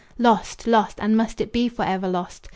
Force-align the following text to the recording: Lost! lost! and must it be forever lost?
Lost! 0.17 0.65
lost! 0.65 0.97
and 0.99 1.15
must 1.15 1.39
it 1.39 1.53
be 1.53 1.69
forever 1.69 2.07
lost? 2.07 2.49